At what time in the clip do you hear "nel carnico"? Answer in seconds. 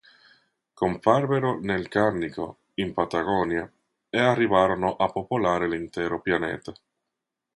1.59-2.57